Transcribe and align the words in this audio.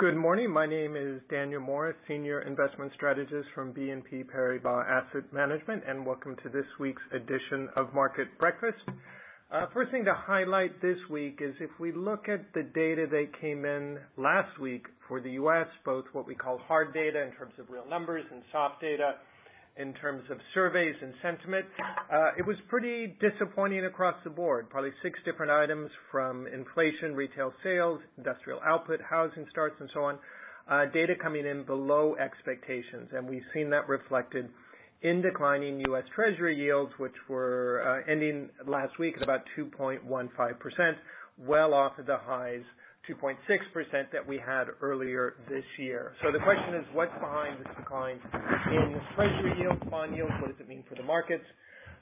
Good 0.00 0.16
morning. 0.16 0.50
My 0.50 0.66
name 0.66 0.96
is 0.96 1.20
Daniel 1.30 1.60
Morris, 1.60 1.94
Senior 2.08 2.40
Investment 2.40 2.90
Strategist 2.96 3.46
from 3.54 3.72
BNP 3.72 4.24
Paribas 4.24 4.84
Asset 4.88 5.32
Management, 5.32 5.84
and 5.86 6.04
welcome 6.04 6.34
to 6.42 6.48
this 6.48 6.64
week's 6.80 7.02
edition 7.12 7.68
of 7.76 7.94
Market 7.94 8.26
Breakfast. 8.40 8.78
Uh, 9.52 9.66
first 9.72 9.92
thing 9.92 10.04
to 10.04 10.12
highlight 10.12 10.82
this 10.82 10.98
week 11.08 11.38
is 11.40 11.54
if 11.60 11.70
we 11.78 11.92
look 11.92 12.28
at 12.28 12.52
the 12.52 12.64
data 12.64 13.06
that 13.08 13.28
came 13.40 13.64
in 13.64 13.98
last 14.16 14.58
week 14.58 14.86
for 15.06 15.20
the 15.20 15.30
U.S., 15.32 15.68
both 15.84 16.06
what 16.12 16.26
we 16.26 16.34
call 16.34 16.58
hard 16.66 16.92
data 16.92 17.22
in 17.22 17.30
terms 17.38 17.52
of 17.60 17.70
real 17.70 17.88
numbers 17.88 18.24
and 18.32 18.42
soft 18.50 18.80
data 18.80 19.14
in 19.80 19.94
terms 19.94 20.22
of 20.30 20.38
surveys 20.54 20.94
and 21.00 21.12
sentiment. 21.22 21.64
Uh, 22.12 22.30
it 22.38 22.46
was 22.46 22.56
pretty 22.68 23.16
disappointing 23.20 23.84
across 23.84 24.14
the 24.24 24.30
board. 24.30 24.68
Probably 24.68 24.90
six 25.02 25.18
different 25.24 25.50
items 25.50 25.90
from 26.10 26.46
inflation, 26.46 27.14
retail 27.14 27.52
sales, 27.62 28.00
industrial 28.18 28.60
output, 28.66 29.00
housing 29.08 29.46
starts, 29.50 29.76
and 29.80 29.88
so 29.94 30.00
on. 30.04 30.18
Uh, 30.70 30.84
data 30.92 31.14
coming 31.20 31.46
in 31.46 31.64
below 31.64 32.14
expectations, 32.16 33.08
and 33.12 33.28
we've 33.28 33.42
seen 33.52 33.70
that 33.70 33.88
reflected 33.88 34.48
in 35.02 35.22
declining 35.22 35.82
U.S. 35.88 36.04
Treasury 36.14 36.56
yields, 36.56 36.92
which 36.98 37.14
were 37.28 37.82
uh, 38.06 38.10
ending 38.10 38.50
last 38.66 38.98
week 38.98 39.14
at 39.16 39.22
about 39.22 39.40
2.15%, 39.58 39.98
well 41.46 41.74
off 41.74 41.98
of 41.98 42.06
the 42.06 42.18
highs 42.18 42.62
2.6% 43.08 43.34
that 44.12 44.26
we 44.26 44.38
had 44.44 44.64
earlier 44.80 45.34
this 45.48 45.64
year. 45.78 46.12
So 46.22 46.30
the 46.30 46.38
question 46.38 46.74
is, 46.74 46.84
what's 46.92 47.14
behind 47.14 47.58
this 47.60 47.72
decline 47.76 48.20
in 48.70 49.00
Treasury 49.16 49.58
yields, 49.58 49.82
bond 49.90 50.14
yields? 50.14 50.32
What 50.40 50.50
does 50.50 50.60
it 50.60 50.68
mean 50.68 50.84
for 50.88 50.94
the 50.94 51.02
markets? 51.02 51.44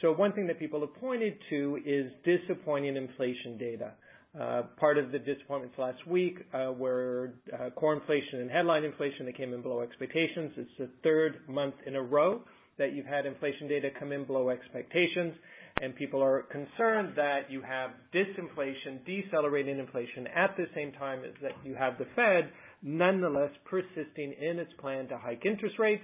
So 0.00 0.12
one 0.12 0.32
thing 0.32 0.46
that 0.48 0.58
people 0.58 0.80
have 0.80 0.94
pointed 1.00 1.34
to 1.50 1.78
is 1.84 2.10
disappointing 2.24 2.96
inflation 2.96 3.58
data. 3.58 3.92
Uh, 4.38 4.62
part 4.78 4.96
of 4.96 5.12
the 5.12 5.18
disappointments 5.18 5.76
last 5.78 6.06
week 6.06 6.38
uh, 6.54 6.72
were 6.72 7.34
uh, 7.52 7.68
core 7.70 7.94
inflation 7.94 8.40
and 8.40 8.50
headline 8.50 8.82
inflation 8.84 9.26
that 9.26 9.36
came 9.36 9.52
in 9.52 9.60
below 9.60 9.80
expectations. 9.82 10.52
It's 10.56 10.70
the 10.78 10.88
third 11.02 11.40
month 11.48 11.74
in 11.86 11.96
a 11.96 12.02
row 12.02 12.40
that 12.78 12.94
you've 12.94 13.06
had 13.06 13.26
inflation 13.26 13.68
data 13.68 13.90
come 13.98 14.10
in 14.12 14.24
below 14.24 14.48
expectations 14.48 15.34
and 15.80 15.94
people 15.96 16.22
are 16.22 16.42
concerned 16.42 17.14
that 17.16 17.50
you 17.50 17.62
have 17.62 17.90
disinflation, 18.14 19.04
decelerating 19.06 19.78
inflation 19.78 20.26
at 20.28 20.56
the 20.56 20.66
same 20.74 20.92
time 20.92 21.24
as 21.24 21.32
that 21.42 21.52
you 21.64 21.74
have 21.74 21.98
the 21.98 22.06
Fed 22.14 22.50
nonetheless 22.82 23.50
persisting 23.64 24.34
in 24.40 24.58
its 24.58 24.72
plan 24.80 25.08
to 25.08 25.16
hike 25.16 25.44
interest 25.46 25.78
rates 25.78 26.02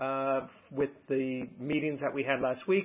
uh, 0.00 0.46
with 0.70 0.90
the 1.08 1.42
meetings 1.58 2.00
that 2.00 2.12
we 2.12 2.22
had 2.22 2.40
last 2.40 2.66
week, 2.66 2.84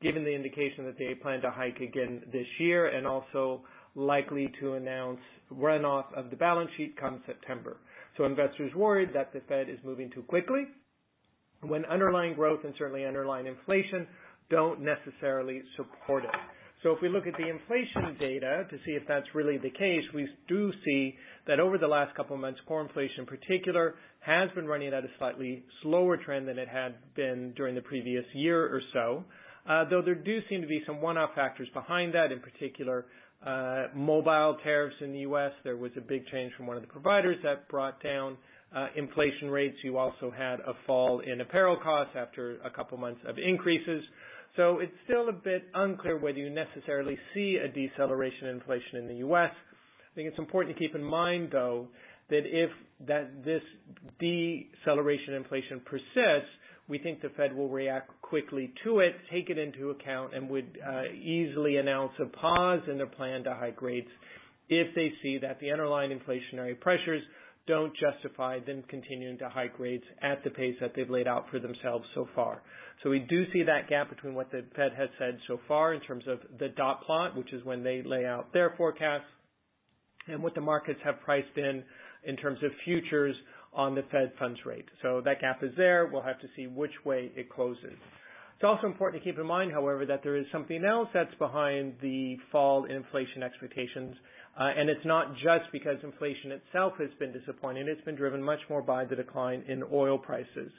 given 0.00 0.24
the 0.24 0.34
indication 0.34 0.84
that 0.84 0.98
they 0.98 1.14
plan 1.14 1.40
to 1.40 1.50
hike 1.50 1.80
again 1.80 2.22
this 2.32 2.46
year 2.58 2.86
and 2.88 3.06
also 3.06 3.62
likely 3.94 4.50
to 4.60 4.74
announce 4.74 5.20
runoff 5.52 6.04
of 6.16 6.30
the 6.30 6.36
balance 6.36 6.70
sheet 6.76 6.96
come 6.98 7.22
September. 7.26 7.76
So 8.16 8.24
investors 8.24 8.72
worried 8.74 9.10
that 9.14 9.32
the 9.32 9.40
Fed 9.48 9.68
is 9.68 9.78
moving 9.84 10.10
too 10.10 10.22
quickly 10.22 10.66
when 11.62 11.84
underlying 11.84 12.34
growth 12.34 12.60
and 12.64 12.74
certainly 12.76 13.04
underlying 13.04 13.46
inflation 13.46 14.06
don't 14.52 14.82
necessarily 14.82 15.62
support 15.76 16.24
it. 16.24 16.30
So 16.82 16.90
if 16.90 17.00
we 17.00 17.08
look 17.08 17.26
at 17.26 17.34
the 17.38 17.48
inflation 17.48 18.18
data 18.20 18.66
to 18.68 18.76
see 18.84 18.92
if 18.92 19.04
that's 19.08 19.26
really 19.34 19.56
the 19.56 19.70
case, 19.70 20.02
we 20.12 20.28
do 20.46 20.70
see 20.84 21.14
that 21.46 21.58
over 21.58 21.78
the 21.78 21.86
last 21.86 22.14
couple 22.16 22.34
of 22.34 22.40
months, 22.40 22.60
core 22.66 22.82
inflation 22.82 23.20
in 23.20 23.26
particular 23.26 23.94
has 24.20 24.50
been 24.54 24.66
running 24.66 24.92
at 24.92 25.04
a 25.04 25.08
slightly 25.18 25.64
slower 25.82 26.16
trend 26.16 26.46
than 26.46 26.58
it 26.58 26.68
had 26.68 26.96
been 27.14 27.54
during 27.56 27.74
the 27.74 27.80
previous 27.80 28.24
year 28.34 28.62
or 28.62 28.82
so. 28.92 29.24
Uh, 29.68 29.84
though 29.88 30.02
there 30.02 30.16
do 30.16 30.40
seem 30.50 30.60
to 30.60 30.66
be 30.66 30.82
some 30.84 31.00
one-off 31.00 31.30
factors 31.34 31.68
behind 31.72 32.14
that, 32.14 32.32
in 32.32 32.40
particular, 32.40 33.06
uh, 33.46 33.86
mobile 33.94 34.58
tariffs 34.62 34.96
in 35.00 35.12
the 35.12 35.20
U.S. 35.20 35.52
There 35.64 35.76
was 35.76 35.92
a 35.96 36.00
big 36.00 36.26
change 36.26 36.52
from 36.56 36.66
one 36.66 36.76
of 36.76 36.82
the 36.82 36.88
providers 36.88 37.36
that 37.44 37.68
brought 37.68 38.02
down 38.02 38.36
uh, 38.74 38.88
inflation 38.96 39.50
rates. 39.50 39.76
You 39.84 39.98
also 39.98 40.32
had 40.36 40.60
a 40.60 40.72
fall 40.86 41.20
in 41.20 41.40
apparel 41.40 41.76
costs 41.80 42.14
after 42.16 42.58
a 42.64 42.70
couple 42.70 42.98
months 42.98 43.20
of 43.26 43.38
increases. 43.38 44.02
So 44.56 44.80
it's 44.80 44.92
still 45.04 45.28
a 45.28 45.32
bit 45.32 45.64
unclear 45.74 46.18
whether 46.18 46.38
you 46.38 46.50
necessarily 46.50 47.18
see 47.34 47.58
a 47.62 47.68
deceleration 47.68 48.48
in 48.48 48.56
inflation 48.56 48.98
in 48.98 49.08
the 49.08 49.14
U.S. 49.16 49.50
I 49.50 50.14
think 50.14 50.28
it's 50.28 50.38
important 50.38 50.76
to 50.76 50.82
keep 50.82 50.94
in 50.94 51.02
mind, 51.02 51.48
though, 51.52 51.88
that 52.28 52.42
if 52.44 52.70
that 53.06 53.44
this 53.44 53.62
deceleration 54.20 55.34
inflation 55.34 55.80
persists, 55.84 56.50
we 56.88 56.98
think 56.98 57.22
the 57.22 57.30
Fed 57.30 57.54
will 57.54 57.68
react 57.68 58.10
quickly 58.20 58.72
to 58.84 59.00
it, 59.00 59.14
take 59.30 59.48
it 59.48 59.58
into 59.58 59.90
account, 59.90 60.34
and 60.34 60.48
would 60.50 60.78
uh, 60.86 61.04
easily 61.12 61.76
announce 61.76 62.12
a 62.20 62.26
pause 62.26 62.80
in 62.90 62.98
their 62.98 63.06
plan 63.06 63.44
to 63.44 63.54
hike 63.54 63.80
rates 63.80 64.10
if 64.68 64.94
they 64.94 65.12
see 65.22 65.38
that 65.38 65.60
the 65.60 65.70
underlying 65.70 66.10
inflationary 66.10 66.78
pressures 66.78 67.22
don't 67.66 67.92
justify 67.96 68.58
them 68.60 68.82
continuing 68.88 69.38
to 69.38 69.48
hike 69.48 69.78
rates 69.78 70.04
at 70.20 70.42
the 70.44 70.50
pace 70.50 70.74
that 70.80 70.92
they've 70.96 71.10
laid 71.10 71.28
out 71.28 71.46
for 71.50 71.58
themselves 71.58 72.04
so 72.14 72.28
far. 72.34 72.62
So 73.02 73.10
we 73.10 73.20
do 73.20 73.44
see 73.52 73.62
that 73.64 73.88
gap 73.88 74.10
between 74.10 74.34
what 74.34 74.50
the 74.50 74.64
Fed 74.74 74.92
has 74.96 75.08
said 75.18 75.38
so 75.46 75.60
far 75.68 75.94
in 75.94 76.00
terms 76.00 76.24
of 76.26 76.38
the 76.58 76.68
dot 76.68 77.02
plot, 77.04 77.36
which 77.36 77.52
is 77.52 77.64
when 77.64 77.82
they 77.82 78.02
lay 78.02 78.26
out 78.26 78.52
their 78.52 78.74
forecasts, 78.76 79.24
and 80.28 80.42
what 80.42 80.54
the 80.54 80.60
markets 80.60 81.00
have 81.04 81.20
priced 81.20 81.56
in 81.56 81.82
in 82.24 82.36
terms 82.36 82.58
of 82.62 82.70
futures 82.84 83.34
on 83.72 83.94
the 83.94 84.02
Fed 84.10 84.32
funds 84.38 84.60
rate. 84.64 84.88
So 85.02 85.20
that 85.24 85.40
gap 85.40 85.62
is 85.62 85.72
there. 85.76 86.06
We'll 86.06 86.22
have 86.22 86.40
to 86.40 86.48
see 86.54 86.66
which 86.66 86.92
way 87.04 87.32
it 87.34 87.50
closes. 87.50 87.96
It's 88.62 88.68
also 88.68 88.86
important 88.86 89.20
to 89.20 89.28
keep 89.28 89.40
in 89.40 89.46
mind, 89.48 89.72
however, 89.72 90.06
that 90.06 90.22
there 90.22 90.36
is 90.36 90.46
something 90.52 90.84
else 90.84 91.08
that's 91.12 91.34
behind 91.34 91.94
the 92.00 92.36
fall 92.52 92.84
in 92.84 92.92
inflation 92.92 93.42
expectations, 93.42 94.14
uh, 94.56 94.70
and 94.78 94.88
it's 94.88 95.04
not 95.04 95.34
just 95.34 95.64
because 95.72 95.96
inflation 96.04 96.52
itself 96.52 96.92
has 97.00 97.08
been 97.18 97.32
disappointing. 97.32 97.88
It's 97.88 98.04
been 98.04 98.14
driven 98.14 98.40
much 98.40 98.60
more 98.70 98.80
by 98.80 99.04
the 99.04 99.16
decline 99.16 99.64
in 99.66 99.82
oil 99.92 100.16
prices. 100.16 100.70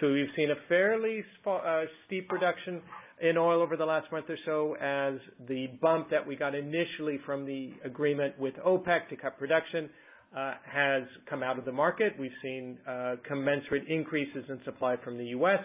So 0.00 0.12
we've 0.12 0.28
seen 0.36 0.52
a 0.52 0.68
fairly 0.68 1.24
uh, 1.44 1.82
steep 2.06 2.30
reduction 2.30 2.80
in 3.20 3.36
oil 3.36 3.62
over 3.62 3.76
the 3.76 3.84
last 3.84 4.12
month 4.12 4.26
or 4.28 4.38
so 4.44 4.76
as 4.80 5.14
the 5.48 5.66
bump 5.82 6.10
that 6.10 6.24
we 6.24 6.36
got 6.36 6.54
initially 6.54 7.18
from 7.26 7.44
the 7.44 7.72
agreement 7.84 8.38
with 8.38 8.54
OPEC 8.64 9.08
to 9.08 9.16
cut 9.16 9.40
production 9.40 9.90
uh, 10.36 10.54
has 10.72 11.02
come 11.28 11.42
out 11.42 11.58
of 11.58 11.64
the 11.64 11.72
market. 11.72 12.12
We've 12.16 12.30
seen 12.40 12.78
uh, 12.88 13.16
commensurate 13.26 13.88
increases 13.88 14.44
in 14.48 14.60
supply 14.64 14.94
from 15.02 15.18
the 15.18 15.26
U.S. 15.26 15.58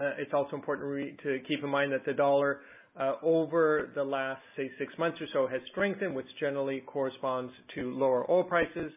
Uh, 0.00 0.10
it's 0.18 0.32
also 0.32 0.56
important 0.56 1.18
to 1.22 1.38
keep 1.46 1.62
in 1.62 1.70
mind 1.70 1.92
that 1.92 2.04
the 2.04 2.12
dollar 2.12 2.60
uh, 2.98 3.14
over 3.22 3.90
the 3.94 4.02
last, 4.02 4.40
say, 4.56 4.70
six 4.78 4.92
months 4.98 5.18
or 5.20 5.26
so 5.32 5.46
has 5.46 5.60
strengthened, 5.70 6.14
which 6.14 6.26
generally 6.38 6.82
corresponds 6.86 7.52
to 7.74 7.92
lower 7.94 8.28
oil 8.30 8.44
prices. 8.44 8.92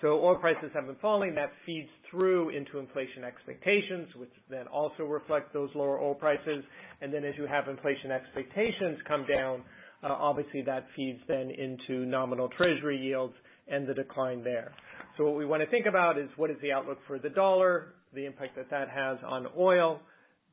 So 0.00 0.24
oil 0.24 0.36
prices 0.36 0.70
have 0.74 0.86
been 0.86 0.96
falling. 1.02 1.34
That 1.34 1.50
feeds 1.66 1.88
through 2.10 2.50
into 2.50 2.78
inflation 2.78 3.22
expectations, 3.24 4.08
which 4.16 4.30
then 4.48 4.66
also 4.68 5.04
reflect 5.04 5.52
those 5.52 5.70
lower 5.74 6.00
oil 6.00 6.14
prices. 6.14 6.64
And 7.00 7.12
then 7.12 7.24
as 7.24 7.34
you 7.36 7.46
have 7.46 7.68
inflation 7.68 8.10
expectations 8.10 8.98
come 9.06 9.26
down, 9.26 9.62
uh, 10.02 10.08
obviously 10.08 10.62
that 10.62 10.86
feeds 10.96 11.20
then 11.28 11.50
into 11.50 12.06
nominal 12.06 12.48
treasury 12.56 12.96
yields 12.96 13.34
and 13.68 13.86
the 13.86 13.94
decline 13.94 14.42
there. 14.42 14.72
So 15.18 15.24
what 15.24 15.36
we 15.36 15.44
want 15.44 15.62
to 15.62 15.68
think 15.68 15.86
about 15.86 16.18
is 16.18 16.28
what 16.36 16.50
is 16.50 16.56
the 16.62 16.72
outlook 16.72 16.98
for 17.06 17.18
the 17.18 17.28
dollar, 17.28 17.94
the 18.14 18.24
impact 18.24 18.56
that 18.56 18.70
that 18.70 18.88
has 18.88 19.18
on 19.26 19.46
oil, 19.58 20.00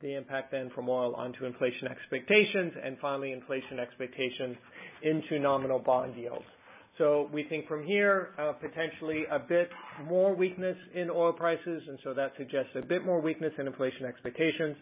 the 0.02 0.16
impact 0.16 0.52
then 0.52 0.70
from 0.76 0.90
oil 0.90 1.16
onto 1.16 1.46
inflation 1.46 1.88
expectations, 1.88 2.74
and 2.84 2.98
finally 3.00 3.32
inflation 3.32 3.80
expectations 3.80 4.56
into 5.04 5.40
nominal 5.40 5.80
bond 5.80 6.16
yields. 6.16 6.46
So 6.98 7.30
we 7.32 7.44
think 7.44 7.68
from 7.68 7.86
here, 7.86 8.30
uh, 8.40 8.54
potentially 8.54 9.26
a 9.32 9.38
bit 9.38 9.70
more 10.08 10.36
weakness 10.36 10.78
in 10.96 11.10
oil 11.12 11.32
prices, 11.32 11.84
and 11.88 12.00
so 12.04 12.14
that 12.16 12.34
suggests 12.38 12.72
a 12.76 12.86
bit 12.86 13.06
more 13.06 13.22
weakness 13.22 13.54
in 13.60 13.68
inflation 13.68 14.06
expectations. 14.06 14.76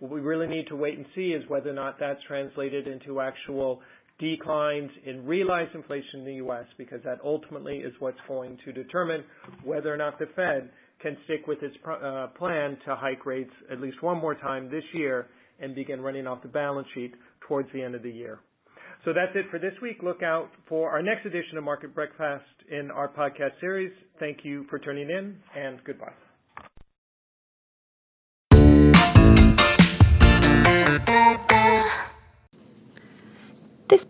What 0.00 0.10
we 0.10 0.20
really 0.20 0.48
need 0.48 0.66
to 0.68 0.76
wait 0.76 0.96
and 0.96 1.06
see 1.14 1.28
is 1.28 1.48
whether 1.48 1.70
or 1.70 1.74
not 1.74 2.00
that's 2.00 2.18
translated 2.26 2.88
into 2.88 3.20
actual 3.20 3.80
declines 4.18 4.90
in 5.06 5.24
realized 5.24 5.74
inflation 5.74 6.20
in 6.20 6.24
the 6.24 6.34
U.S., 6.34 6.64
because 6.78 7.00
that 7.04 7.18
ultimately 7.24 7.78
is 7.78 7.92
what's 8.00 8.18
going 8.26 8.58
to 8.64 8.72
determine 8.72 9.22
whether 9.62 9.92
or 9.92 9.96
not 9.96 10.18
the 10.18 10.26
Fed 10.34 10.70
can 11.02 11.16
stick 11.24 11.46
with 11.46 11.62
its 11.62 11.76
uh, 11.86 12.28
plan 12.38 12.76
to 12.86 12.96
hike 12.96 13.26
rates 13.26 13.52
at 13.70 13.80
least 13.80 14.02
one 14.02 14.18
more 14.18 14.34
time 14.34 14.70
this 14.70 14.84
year 14.94 15.26
and 15.60 15.74
begin 15.74 16.00
running 16.00 16.26
off 16.26 16.42
the 16.42 16.48
balance 16.48 16.88
sheet 16.94 17.14
towards 17.46 17.68
the 17.72 17.82
end 17.82 17.94
of 17.94 18.02
the 18.02 18.10
year. 18.10 18.40
So 19.04 19.12
that's 19.12 19.32
it 19.34 19.46
for 19.50 19.58
this 19.58 19.74
week. 19.82 19.98
Look 20.02 20.22
out 20.22 20.48
for 20.68 20.90
our 20.90 21.02
next 21.02 21.26
edition 21.26 21.58
of 21.58 21.64
Market 21.64 21.94
Breakfast 21.94 22.44
in 22.70 22.90
our 22.90 23.08
podcast 23.08 23.58
series. 23.60 23.92
Thank 24.20 24.38
you 24.44 24.64
for 24.70 24.78
tuning 24.78 25.10
in 25.10 25.36
and 25.56 25.80
goodbye. 25.84 26.31